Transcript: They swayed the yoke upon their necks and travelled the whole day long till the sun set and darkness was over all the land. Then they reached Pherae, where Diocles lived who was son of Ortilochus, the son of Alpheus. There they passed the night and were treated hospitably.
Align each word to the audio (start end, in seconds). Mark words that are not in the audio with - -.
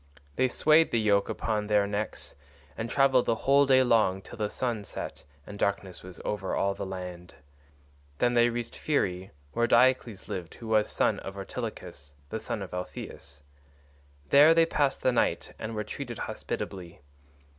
They 0.35 0.47
swayed 0.47 0.89
the 0.89 0.99
yoke 0.99 1.29
upon 1.29 1.67
their 1.67 1.85
necks 1.85 2.33
and 2.75 2.89
travelled 2.89 3.27
the 3.27 3.35
whole 3.45 3.67
day 3.67 3.83
long 3.83 4.23
till 4.23 4.39
the 4.39 4.49
sun 4.49 4.83
set 4.83 5.23
and 5.45 5.59
darkness 5.59 6.01
was 6.01 6.19
over 6.25 6.55
all 6.55 6.73
the 6.73 6.87
land. 6.87 7.35
Then 8.17 8.33
they 8.33 8.49
reached 8.49 8.73
Pherae, 8.75 9.29
where 9.51 9.67
Diocles 9.67 10.27
lived 10.27 10.55
who 10.55 10.67
was 10.69 10.89
son 10.89 11.19
of 11.19 11.37
Ortilochus, 11.37 12.13
the 12.31 12.39
son 12.39 12.63
of 12.63 12.73
Alpheus. 12.73 13.43
There 14.31 14.55
they 14.55 14.65
passed 14.65 15.03
the 15.03 15.11
night 15.11 15.53
and 15.59 15.75
were 15.75 15.83
treated 15.83 16.17
hospitably. 16.17 17.01